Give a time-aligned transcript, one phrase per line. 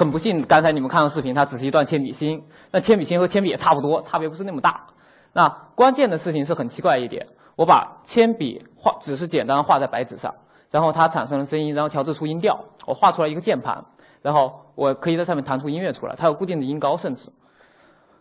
[0.00, 2.42] 很不幸，刚才你们看到视频，它只是一段铅笔芯。
[2.72, 4.86] 那铅笔芯和铅笔也差不多，差别不是那么大。
[5.34, 10.34] 那关键的事情是很奇怪一点，我把铅笔画，只是简单画在白纸上，
[10.70, 12.58] 然后它产生了声音，然后调制出音调。
[12.86, 13.84] 我画出来一个键盘，
[14.22, 17.30] 然后我可以在上面弹出音乐出来，它有固定的音高，甚至，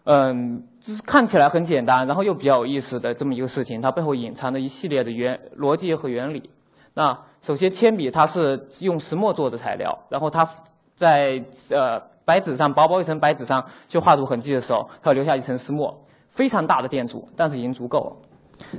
[0.03, 6.49] 嗯，就是看起来很简单，然后又比较有意思的这么一个事情，它背后隐藏着一系列的原逻辑和原理。
[6.93, 10.45] 那首先，铅笔它是用石墨做的材料，然后它。
[10.99, 18.11] 在呃白纸上薄薄一层白纸上去画出痕迹的时候，它会留下一层石墨，非常大的电阻，但是已经足够了。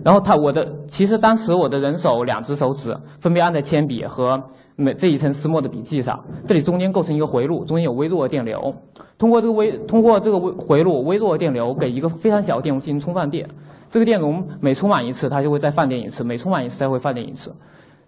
[0.04, 4.38] 然后它我的其实当时我的人手两只手指分别按在铅笔和
[4.76, 8.74] 每这一层石墨的笔记上，这里中间构成一个回路，中间有微弱的电流，
[9.16, 13.48] 通过这个微通过这个微回路微弱的电流给一个非常小的电容进行充放电，
[13.88, 17.50] 这个电容每充满一次，它就会再放电一次，每充满一次它会放电一次。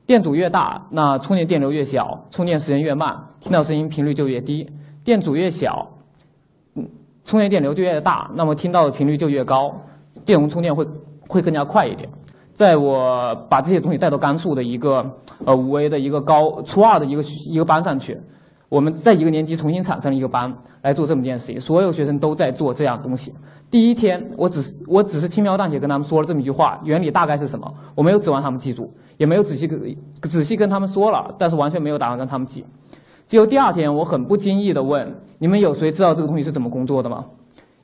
[0.07, 4.69] 电阻越大，那充电电流越小，充电时间越慢，听到声音频率就越低。
[5.05, 5.89] 电阻越小，
[6.75, 6.89] 嗯，
[7.25, 9.75] 充电电流就越大，那么听到的频率就越高，
[10.25, 10.87] 电容充电会
[11.29, 12.09] 会更加快一点。
[12.53, 18.21] 在我把这些东西带到甘肃的一个呃五 A 的一个高初二的一个一个班上去，
[18.73, 23.31] 我们在一个年级重新产生了一个班来做这么件事情，所有学生都在做这样东西。
[23.71, 27.71] 第一天，我只是我只是轻描淡写跟他们说了这么一句话，原理大概是什么？
[27.95, 29.79] 我没有指望他们记住，也没有仔细跟
[30.23, 32.65] 仔细跟他们说了，但是完全没有打算让他们记。
[33.27, 35.07] 结果第二天，我很不经意的问
[35.39, 37.27] ：“你们有谁知道这个东西是怎么工作的吗？”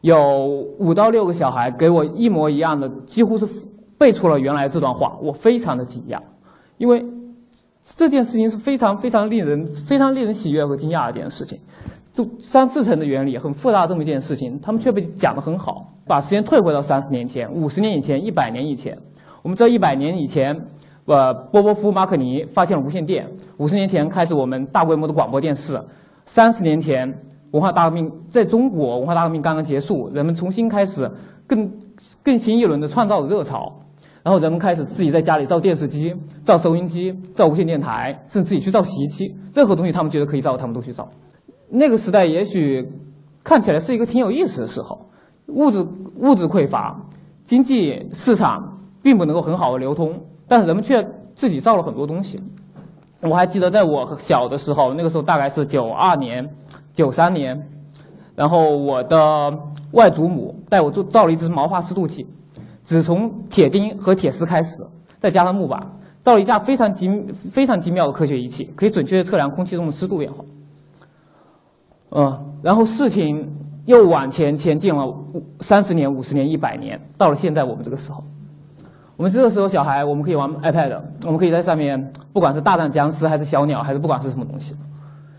[0.00, 0.46] 有
[0.78, 3.46] 五到六个小孩给我一模一样的，几乎是
[3.98, 6.18] 背出了原来这段话，我非常的惊讶，
[6.78, 7.04] 因为
[7.96, 11.58] 这件事情是非常非常令人非常令人喜悦和惊讶的一件事情。
[12.12, 15.86] 就三四层的原理很复杂这么一件事情，他们却被讲得很好。
[16.06, 18.96] 把时间退回到三十年前、五十年以前、一百年以前，
[19.42, 20.58] 我们知道一百年以前，
[21.04, 23.24] 呃，波波夫、马可尼发现了无线电；
[23.58, 25.76] 五十年前开始我们大规模的广播电视；
[26.26, 27.12] 三十年前
[27.52, 31.08] 文化大革命在中国文化大革命刚刚结束，人们重新开始
[31.46, 31.70] 更
[32.22, 33.72] 更新一轮的创造的热潮，
[34.22, 36.14] 然后人们开始自己在家里造电视机、
[36.44, 41.08] 造收音机、造无线电台，甚至自己去造洗衣机，任何东西他们觉得可以造，他们都去造。
[41.70, 42.86] 那个时代也许
[43.44, 44.98] 看起来是一个挺有意思的时候，
[45.48, 45.86] 物质
[46.16, 46.98] 物质匮乏，
[47.44, 52.40] 经济市场并不能够很好的流通，但是人们却自己造了很多东西。
[53.20, 56.48] 我还记得在我小的时候，那个时候大概是九二年、
[56.94, 57.68] 九三年，
[58.34, 59.58] 然后我的
[59.92, 62.26] 外祖母带我做造了一只毛发湿度计，
[62.88, 64.82] 只从铁钉和铁丝开始，
[65.20, 65.78] 再加上木板，
[66.22, 70.42] 造了一架非常精非常精妙的科学仪器，可以准确的测量空气中的湿度变化。
[72.12, 73.46] 嗯，然后事情
[73.84, 75.14] 又往前前进了
[75.60, 78.24] 三十年、五十年、一百年，到了现在我们这个时候，
[79.18, 84.74] 我们这个时候小孩，我们可以玩 iPad，我们可以在上面，不管是大战僵尸，还是小鸟，还是不管是什么东西，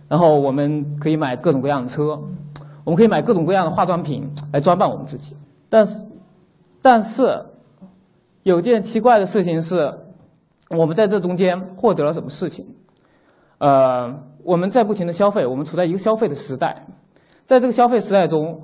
[0.07, 2.09] 然后我们可以买各种各样的车，
[2.83, 5.35] 我们可以买各种各样的化妆品来装扮我们自己。
[5.67, 5.97] 但是，
[6.81, 7.45] 但是
[8.43, 9.93] 有件奇怪的事情是，
[10.69, 12.65] 我们在这中间获得了什么事情？
[13.57, 14.13] 呃，
[14.43, 16.85] 我们在不停的消费，我们处在一个消费的时代，
[17.45, 18.61] 在这个消费时代中，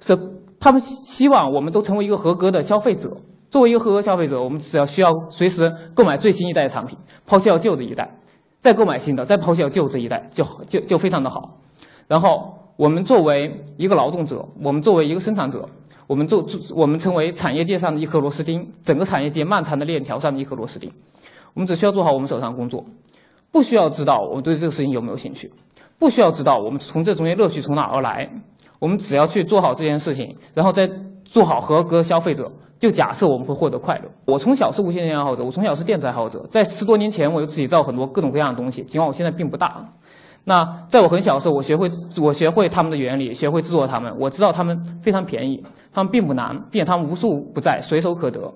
[0.00, 0.18] 是
[0.58, 3.16] 他们希望我们都成为一个合格的消费者。
[3.50, 8.18] 作为一个合格消费者，我们只要需要随时购买最新一代的产品，抛弃掉旧的一代，
[8.58, 11.60] 再购买新的，再抛弃掉旧这一代，就就就非常的好。
[12.08, 15.68] 然后，我们作为一个劳动者，我们作为一个生产者，
[16.06, 20.90] 我们做做我们成为产业界上的一颗螺丝钉，整个产业界漫长的链条上的一颗螺丝钉。
[21.54, 22.84] 我们只需要做好我们手上的工作。
[23.52, 25.48] 不需要知道我们对这个事情有没有兴趣，
[25.96, 28.28] 不需要知道我们从这中间乐趣从哪而来，
[28.80, 30.90] 我们只要去做好这件事情，然后再
[31.24, 32.50] 做好合格消费者，
[32.80, 34.10] 就假设我们会获得快乐。
[34.26, 39.84] 我从小是无线电爱好者，我从小是电子爱好者，在十多年前我就自己造很多各种各样的东西，尽管我现在并不大。
[40.44, 45.62] 那在我很小的时候，我学会我学会他们的原理，学会制作它们，我知道它们非常便宜，
[45.92, 48.52] 它们并不难，并且它们无处不在，随手可得。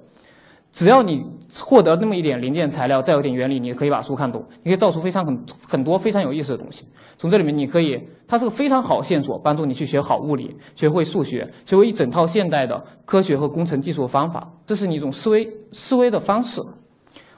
[0.70, 1.24] 只要你
[1.62, 6.84] 获得那么一点零件材料，再有点原理，你可以把书看懂，你可以造出非常很很多非常有意思的东西。
[7.16, 14.46] 从这里面，你可以，它是个非常好的线索，帮助你去学好物理，学会数学，学会一整套现代的科学和工程技术的方法。
[14.66, 16.62] 这是你一种思维思维的方式。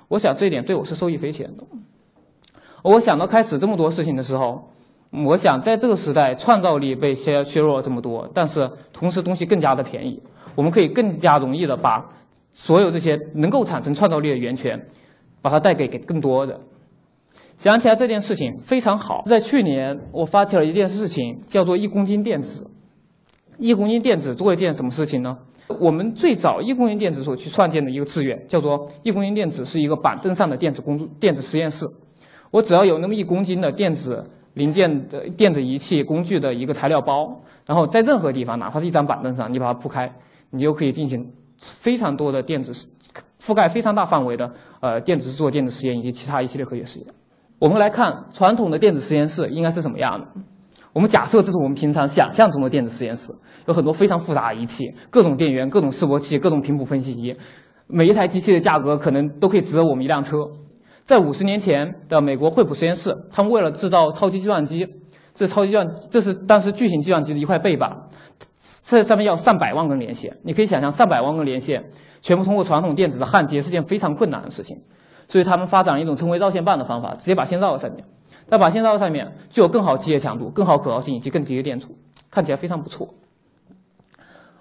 [0.08, 1.64] 我想这一点对我是受益匪浅的。
[2.82, 4.70] 我想到开始这么多事情的时候，
[5.10, 10.22] 我想在这个时代，创造力被削削弱了这么多，但是同时东西更加的便宜，
[10.54, 12.04] 我们可以更加容易的把。
[12.52, 14.88] 所有这些能够产生创造力的源泉，
[15.40, 16.60] 把它带给给更多的。
[17.56, 22.68] 想起来这件事情非常好，在去年我发起了一件事情，叫做一公斤电子。
[23.58, 25.36] 一公斤电子做一件什么事情呢？
[25.78, 31.86] 我们最早一公斤电子所去创建的一个志愿，叫做一公斤电子是一个板凳上的电子工作电子实验室。
[32.50, 34.24] 我只要有那么一公斤的电子。
[34.54, 40.12] 零件的电子仪器工具的一个材料包，然后在任何地方，哪怕是一张板凳上，你把它铺开，
[40.50, 41.24] 你就可以进行
[41.56, 42.72] 非常多的电子
[43.40, 47.06] 覆盖非常大范围的呃电子制作、电子实验以及其他一系列科学实验。
[47.60, 50.26] 我们来看传统的电子实验室应该是什么样的。
[50.92, 53.32] 我们假设这是我们平常想象中的电子实验室，
[53.68, 57.32] 有很多非常复杂的仪器，各种电源、各种示波器、各种频谱分析仪，
[57.86, 60.38] 每一台机器的价格可能都可以值得我们一辆车。
[61.10, 64.86] 在五十年前的美国惠普实验室，他们为了制造超级计算机，
[65.34, 67.90] 这超级计算这是当时巨型计算机的一块背板，
[68.84, 70.32] 这上面要上百万根连线。
[70.44, 71.84] 你可以想象，上百万根连线
[72.22, 74.80] 全部通过传统电子的焊接是件非常困难的事情，
[75.28, 78.04] 所以他们发展了一种称为绕线棒的方法，直接把线绕在上面。
[78.48, 81.88] 那把线绕在上面，具有更好机械强度、更好可靠性以及更低的电阻，
[82.30, 83.12] 看起来非常不错。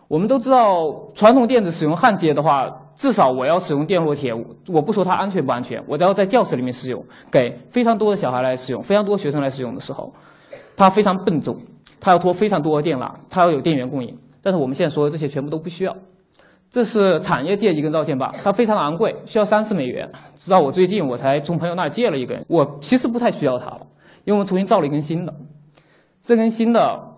[0.10, 4.34] 我们都知道，传统电子使用焊接的话，至少我要使用电烙铁。
[4.68, 7.02] 我不说它安全不安全，我都要在教室里面使用，
[7.32, 10.12] 给非常多的小孩来使用，非常多学生来使用的时候，
[10.76, 11.56] 它非常笨重，
[12.00, 14.18] 它要拖非常多的电缆，它要有电源供应。
[14.42, 15.96] 但是我们现在说的这些全部都不需要。
[16.72, 20.10] 这是产业界一根绕线棒，它非常昂贵，需要三十美元。
[20.36, 23.82] 直到我最近我才从朋友那儿借了一根，我其实不太需要它了，
[24.24, 25.34] 因为我们重新造了一根新的。
[26.22, 27.09] 这根新的，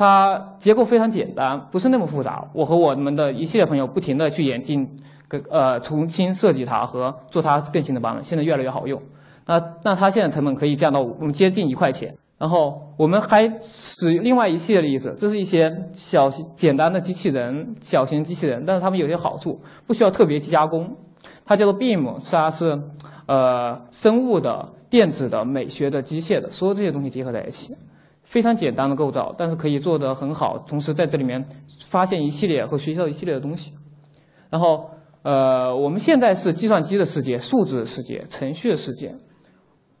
[0.00, 2.42] 它结构非常简单，不是那么复杂。
[2.54, 4.88] 我和我们的一系列朋友不停的去演进，
[5.50, 8.98] 呃，重新设计它和做它更新的版本，现在越来越好用。
[9.44, 12.16] 那那它现在成本可以降到我们接近一块钱。
[12.38, 20.96] 然后我们还使另外一系列的例子，这是一些小型简单的机器人，小型机器人，但是它们有些好处，不需要特别加工。
[21.44, 22.80] 它叫做 BEAM，它是
[23.26, 27.76] 呃生物的、电子的、美学的、机械的，所有这些东西结合在一起，
[28.30, 31.44] 非常简单的构造，但是可以做得很好，同时在这里面
[31.88, 33.72] 发现一系列和学习到一系列的东西。
[34.48, 34.88] 然后
[35.22, 39.12] 呃，我们现在是计算机的世界、数字的世界、程序的世界，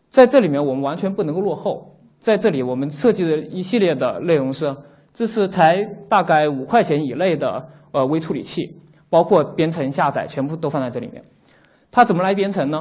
[0.08, 1.96] 在这里面我们完全不能够落后。
[2.20, 4.76] 在这里，我们设计的一系列的内容是：
[5.12, 8.76] 这是才大概五块钱以内的呃微处理器，
[9.08, 11.20] 包括编程、下载，全部都放在这里面。
[11.90, 12.80] 它怎么来编程呢？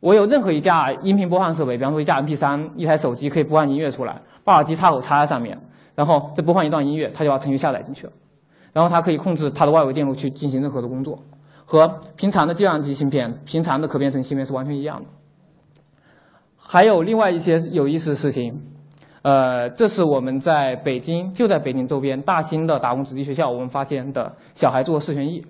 [0.00, 5.58] 我有任何一架音频播放设备，比方说一架 MP3，一台手机可以播放音乐出来，把耳机插口插在上面，
[5.94, 8.12] 然后再播放一段音乐，它就把程序下载进去了。
[8.72, 11.18] 然后它可以控制它的外围电路去进行任何的工作，
[11.64, 11.86] 和
[12.16, 15.06] 平常的计算机芯片、平常的可编程芯片是完全一样的。
[16.56, 18.60] 还有另外一些有意思的事情。
[19.22, 25.46] 呃，这是我们在北京，就在北京周边大兴的打工子弟学校，我们发现的小孩做视旋翼，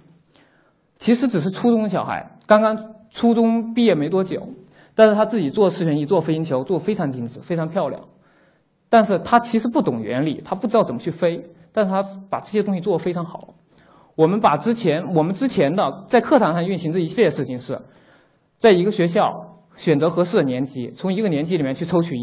[0.99, 2.77] 其实只是初中的小孩，刚刚
[3.11, 4.47] 初中毕业没多久，
[4.95, 7.99] 但是他自己做视旋翼、做飞行球，做非常精致、非常漂亮。
[8.93, 11.43] 但是他其实不懂原理，他不知道怎么去飞，
[11.73, 13.55] 但是他把这些东西做得非常好。
[14.15, 17.81] 我们把之前我们之前的在课堂上运行这一系列事情是，
[18.59, 19.49] 在一个学校。
[19.75, 22.15] 选择合适的年级，从一个年级里面去抽取，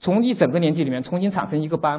[0.00, 1.98] 从一整个年级里面重新产生一个班，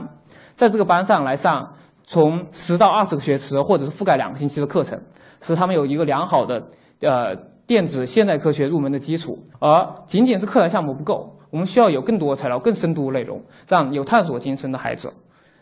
[0.56, 5.02] 在这个班上来上从十到二十个学时或者是覆盖两个星期的课程，
[5.42, 6.64] 使他们有一个良好的
[7.02, 7.36] 呃
[7.66, 9.40] 电子现代科学入门的基础。
[9.58, 15.14] 而仅仅是课堂项目不够，我们需要有更多材料、更深度的内容，让有探索精神的孩子，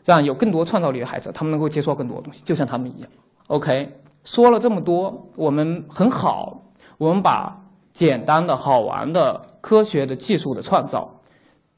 [0.05, 3.09] 让有更多创造力的孩子，他们能够接触到更多的东西，就像他们一样。
[3.47, 3.91] OK，
[4.23, 6.63] 说了这么多，我们很好，
[6.97, 7.65] 我们把。
[7.91, 11.19] 简单的好玩的科学的技术的创造，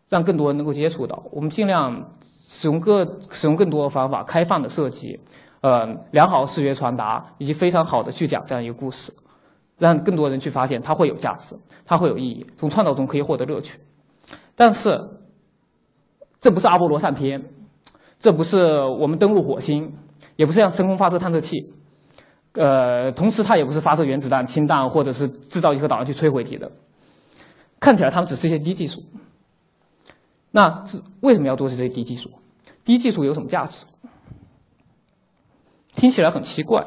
[0.07, 1.23] 让更多人能够接触到。
[1.31, 2.11] 我们尽量
[2.47, 5.19] 使用各使用更多的方法，开放的设计，
[5.61, 9.11] 呃，良好的视觉传达，以及非常好的去讲这样一个故事，
[9.79, 13.79] 让更多人去发现它会有价值，它会有意义，从创造中可以获得乐趣。
[14.61, 14.95] 但是，
[16.39, 17.43] 这不是阿波罗上天，
[18.19, 19.91] 这不是我们登陆火星，
[20.35, 21.73] 也不是像深空发射探测器。
[22.53, 26.71] 呃，同时它也不是发射原子弹、氢弹，或者是制造一颗导弹去摧毁敌的。
[27.79, 29.03] 看起来他们只是一些低技术。
[30.51, 32.29] 那这为什么要做这些低技术？
[32.83, 33.87] 低技术有什么价值？
[35.93, 36.85] 听起来很奇怪。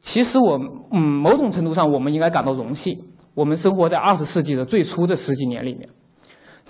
[0.00, 0.60] 其实我，
[0.92, 3.02] 嗯，某种程度上我们应该感到荣幸。
[3.32, 5.88] 我们生活在二十世纪的最初的十几年里面，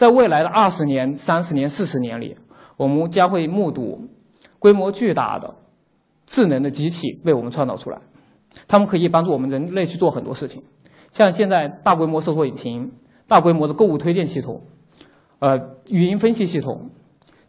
[0.01, 2.35] 在未来的二十年、三十年、四十年里，
[2.79, 4.09] 我们将会目睹
[4.59, 5.55] 规模巨大的。
[6.25, 8.01] 智能的机器为我们创造出来，
[8.67, 10.63] 它们可以帮助我们人类去做很多事情，
[11.11, 12.91] 像现在大规模搜索引擎、
[13.29, 14.63] 大规模的购物推荐系统、
[15.39, 16.89] 呃语音分析系统，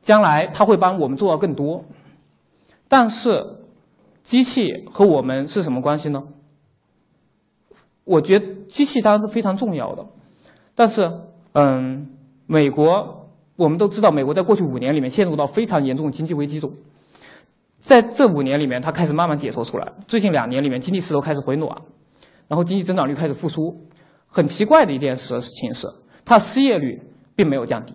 [0.02, 1.86] 将来它会帮我们做到更多。
[2.90, 3.60] 但是，
[4.24, 6.22] 机器和我们是什么关系呢？
[8.04, 10.06] 我觉得机器当然是非常重要的，
[10.76, 11.10] 但是，
[11.54, 12.10] 嗯，
[12.52, 16.70] 美国我们都知道，美国在过去五年里面陷入到非常严重的经济危机中。
[17.78, 19.90] 在这五年里面，它开始慢慢解脱出来。
[20.06, 21.74] 最近两年里面，经济势头开始回暖，
[22.50, 23.74] 然后经济增长率开始复苏。
[24.28, 25.88] 很奇怪的一件事情是，
[26.26, 27.02] 它失业率
[27.38, 27.94] 并没有降低，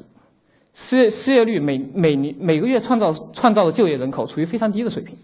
[0.72, 5.14] 失业失业率每每年每个月创造创造的就业人口处于非常低的水平。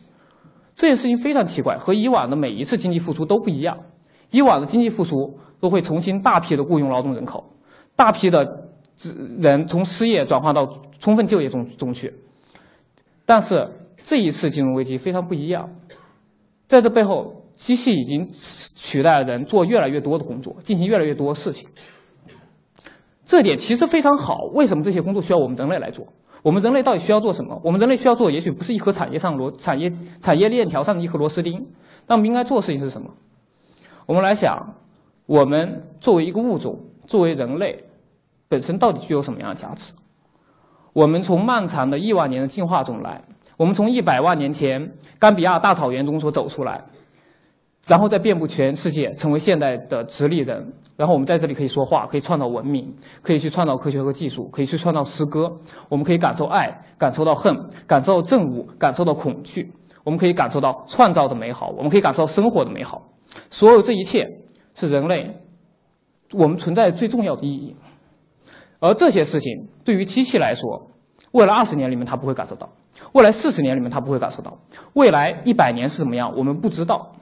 [0.75, 3.79] 这件事情非常奇怪，和以往的每一次经济复苏都不一样。
[4.31, 7.43] 以往的经济复苏都会重新大批的雇佣劳动人口，
[7.97, 8.62] 大批的
[9.39, 10.67] 人从失业转化到
[10.99, 12.13] 充分就业中中去。
[13.25, 13.69] 但是
[14.03, 15.69] 这一次金融危机非常不一样，
[16.67, 18.29] 在这背后，机器已经
[18.75, 21.69] 取代了人做越来越多的工作，进行越来越多的事情。
[23.25, 24.37] 这点其实非常好。
[24.53, 26.07] 为什么这些工作需要我们人类来做？
[26.43, 27.59] 我们人类到底需要做什么？
[27.65, 31.65] 我们人类需要做，也许不是一颗产业上螺产业产业链条上的一颗螺丝钉。
[32.09, 33.09] 那我们应该做的事情是什么？
[34.07, 34.75] 我们来想，
[35.27, 37.85] 我们作为一个物种，作为人类，
[38.53, 39.95] 本身到底具有什么样的价值？
[40.93, 43.23] 我们从漫长的亿万年的进化中来，
[43.57, 46.85] 我们从一百万年前冈比亚大草原中所走出来。
[47.87, 50.71] 然后再遍布全世界，成为现代的直立人。
[50.97, 55.51] 然后我们在这里可以说话，可以创造文明，可以去创造科学和技术，可以去创造诗歌。
[55.89, 57.57] 我们可以感受爱，感受到恨，
[57.87, 59.73] 感受到憎恶，感受到恐惧。
[60.05, 63.03] 我们可以感受到创造的美好，我们可以感受到生活的美好。
[63.51, 64.29] 所有这一切
[64.75, 65.35] 是人类
[66.33, 67.75] 我们存在最重要的意义。
[68.83, 70.91] 而这些事情对于机器来说，
[71.31, 72.69] 未来二十年里面它不会感受到，
[73.13, 74.59] 未来四十年里面它不会感受到，
[74.95, 77.15] 未来一百年是怎么样，我们不知道。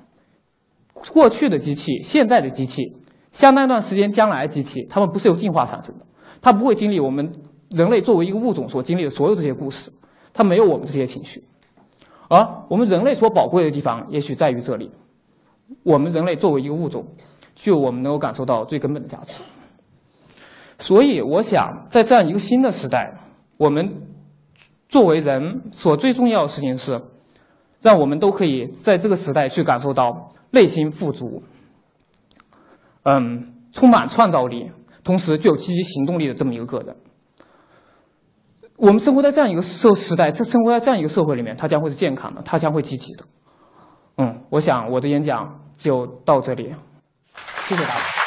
[1.13, 2.97] 过去的机器，现在的机器，
[3.31, 6.07] 相当一段时间将来的机器，它们不是由进化产生的，
[6.41, 7.31] 它不会经历我们
[7.69, 9.93] 人类作为一个物种所经历的所有这些故事，
[10.33, 11.45] 它没有我们这些情绪，
[12.31, 14.91] 而我们人类所宝贵的地方，也许在于这里，
[15.83, 17.05] 我们人类作为一个物种，
[17.55, 19.35] 具有我们能够感受到最根本的价值。
[20.81, 23.15] 所以，我想在这样一个新的时代，
[23.57, 24.03] 我们
[24.89, 27.01] 作为人所最重要的事情是，
[27.81, 30.33] 让我们都可以在这个时代去感受到。
[30.53, 31.45] 内心富足，
[33.05, 34.69] 嗯，充满创造力，
[35.05, 36.97] 同时具有积极行动力的这么一个个人。
[38.77, 43.25] 我们生活在这样一个社时代，这生活在这样一个社会里面，他将会是健康的，他将会积极的。
[44.17, 46.75] 嗯，我想我的演讲就到这里，
[47.69, 48.20] 谢谢大家。